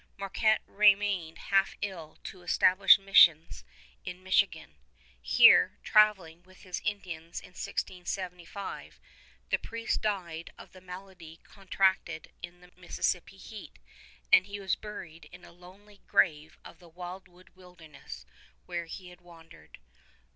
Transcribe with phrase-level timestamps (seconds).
[0.17, 3.63] Marquette remained half ill to establish missions
[4.03, 4.77] in Michigan.
[5.21, 8.99] Here, traveling with his Indians in 1675,
[9.51, 13.77] the priest died of the malady contracted in the Mississippi heat,
[14.33, 18.25] and was buried in a lonely grave of the wildwood wilderness
[18.65, 19.77] where he had wandered.